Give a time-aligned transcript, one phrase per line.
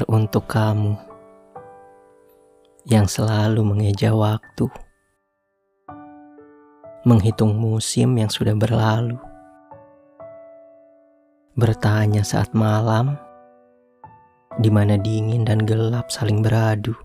[0.00, 0.96] Teruntuk kamu
[2.88, 4.64] yang selalu mengeja waktu,
[7.04, 9.20] menghitung musim yang sudah berlalu,
[11.52, 13.20] bertanya saat malam
[14.56, 16.96] di mana dingin dan gelap saling beradu.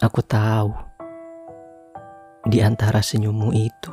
[0.00, 0.72] Aku tahu
[2.48, 3.92] di antara senyummu itu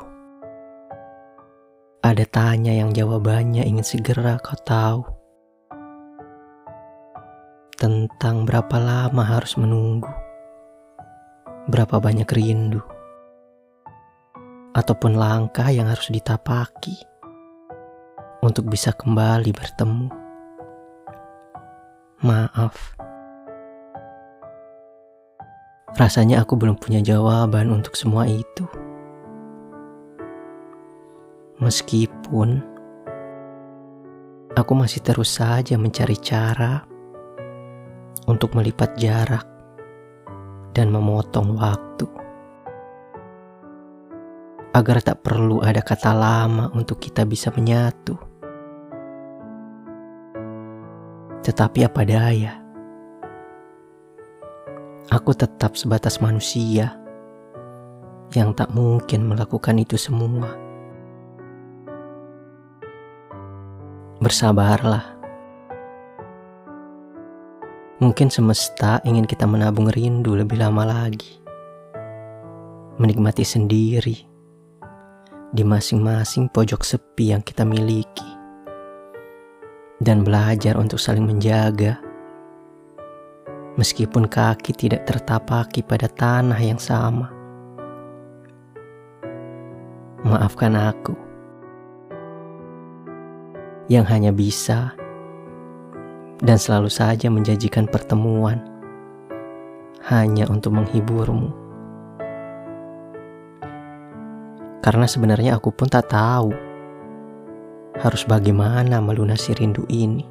[1.99, 5.18] ada tanya yang jawabannya ingin segera kau tahu.
[7.79, 10.11] Tentang berapa lama harus menunggu.
[11.71, 12.83] Berapa banyak rindu.
[14.75, 16.99] Ataupun langkah yang harus ditapaki.
[18.43, 20.11] Untuk bisa kembali bertemu.
[22.19, 22.99] Maaf.
[25.95, 28.67] Rasanya aku belum punya jawaban untuk semua itu.
[31.63, 32.59] Meskipun
[34.51, 36.98] aku masih terus saja mencari cara
[38.29, 39.41] untuk melipat jarak
[40.77, 42.05] dan memotong waktu.
[44.69, 48.13] Agar tak perlu ada kata lama untuk kita bisa menyatu.
[51.41, 52.53] Tetapi apa daya,
[55.09, 56.93] aku tetap sebatas manusia
[58.37, 60.53] yang tak mungkin melakukan itu semua.
[64.21, 65.18] Bersabarlah.
[67.99, 71.35] Mungkin semesta ingin kita menabung rindu lebih lama lagi.
[72.95, 74.15] Menikmati sendiri
[75.51, 78.23] di masing-masing pojok sepi yang kita miliki.
[79.99, 81.99] Dan belajar untuk saling menjaga.
[83.75, 87.27] Meskipun kaki tidak tertapaki pada tanah yang sama.
[90.23, 91.19] Maafkan aku
[93.91, 94.95] yang hanya bisa
[96.39, 98.63] dan selalu saja menjanjikan pertemuan
[100.07, 101.51] hanya untuk menghiburmu.
[104.79, 106.55] Karena sebenarnya aku pun tak tahu
[107.99, 110.23] harus bagaimana melunasi rindu ini.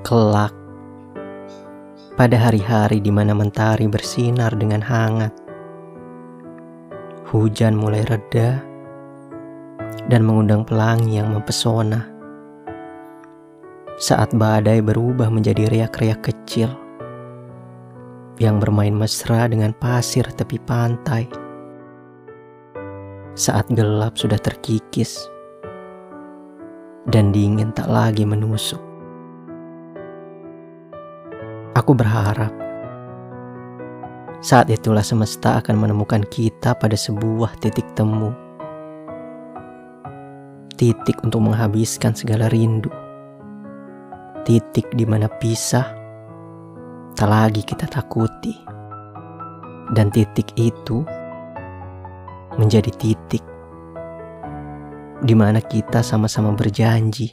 [0.00, 0.54] Kelak,
[2.16, 5.34] pada hari-hari di mana mentari bersinar dengan hangat,
[7.26, 8.75] Hujan mulai reda
[10.06, 12.06] dan mengundang pelangi yang mempesona.
[13.96, 16.68] Saat badai berubah menjadi riak-riak kecil
[18.36, 21.24] yang bermain mesra dengan pasir tepi pantai.
[23.36, 25.28] Saat gelap sudah terkikis
[27.08, 28.80] dan dingin tak lagi menusuk.
[31.76, 32.66] Aku berharap
[34.44, 38.45] saat itulah semesta akan menemukan kita pada sebuah titik temu.
[40.76, 42.92] Titik untuk menghabiskan segala rindu.
[44.44, 45.88] Titik di mana pisah
[47.16, 48.52] tak lagi kita takuti.
[49.88, 51.00] Dan titik itu
[52.60, 53.40] menjadi titik
[55.24, 57.32] di mana kita sama-sama berjanji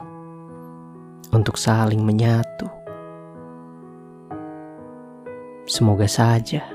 [1.35, 2.71] untuk saling menyatu.
[5.67, 6.72] Semoga saja